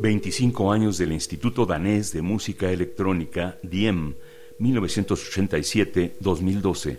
[0.00, 4.14] 25 años del Instituto Danés de Música Electrónica, DIEM,
[4.58, 6.96] 1987-2012.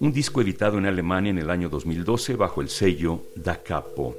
[0.00, 4.16] Un disco editado en Alemania en el año 2012 bajo el sello Da Capo.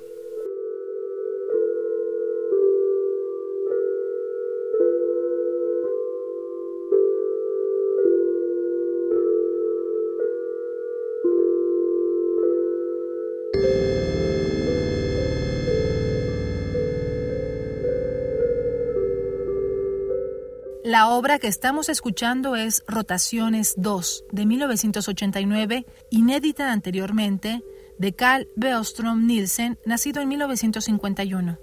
[20.85, 27.63] La obra que estamos escuchando es Rotaciones 2 de 1989, inédita anteriormente,
[27.97, 31.57] de Carl Beostrom Nielsen, nacido en 1951.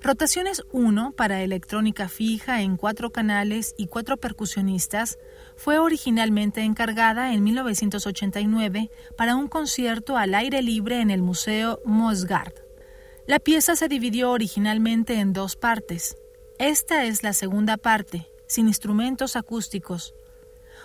[0.00, 5.18] Rotaciones 1 para electrónica fija en cuatro canales y cuatro percusionistas
[5.56, 8.88] fue originalmente encargada en 1989
[9.18, 12.54] para un concierto al aire libre en el Museo Mosgard.
[13.26, 16.16] La pieza se dividió originalmente en dos partes.
[16.60, 20.14] Esta es la segunda parte, sin instrumentos acústicos.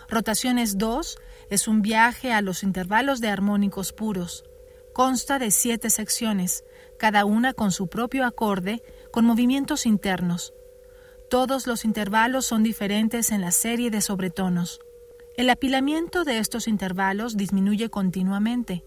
[0.10, 1.18] Rotaciones 2
[1.50, 4.44] es un viaje a los intervalos de armónicos puros.
[4.94, 6.64] Consta de siete secciones,
[6.98, 10.54] cada una con su propio acorde, con movimientos internos.
[11.30, 14.80] Todos los intervalos son diferentes en la serie de sobretonos.
[15.38, 18.84] El apilamiento de estos intervalos disminuye continuamente.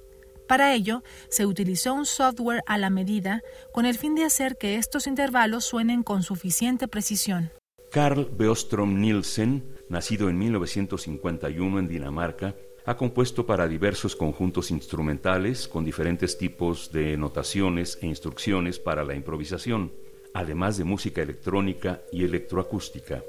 [0.49, 4.77] Para ello, se utilizó un software a la medida con el fin de hacer que
[4.77, 7.53] estos intervalos suenen con suficiente precisión.
[7.93, 15.85] Carl Beostrom Nielsen, nacido en 1951 en Dinamarca, ha compuesto para diversos conjuntos instrumentales con
[15.85, 19.93] diferentes tipos de notaciones e instrucciones para la improvisación,
[20.33, 23.23] además de música electrónica y electroacústica.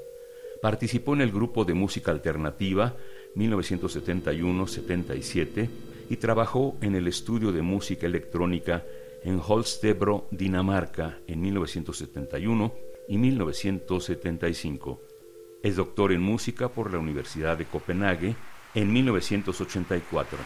[0.62, 2.96] Participó en el grupo de música alternativa
[3.36, 5.68] 1971-77
[6.08, 8.82] y trabajó en el estudio de música electrónica
[9.24, 15.00] en Holstebro, Dinamarca, en 1971 y 1975.
[15.62, 18.36] Es doctor en música por la Universidad de Copenhague
[18.74, 20.38] en 1984.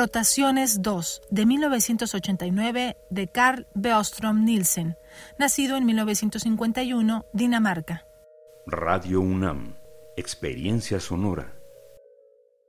[0.00, 4.96] Rotaciones 2, de 1989, de Carl Beostrom Nielsen,
[5.38, 8.06] nacido en 1951, Dinamarca.
[8.66, 9.76] Radio UNAM,
[10.16, 11.59] Experiencia Sonora.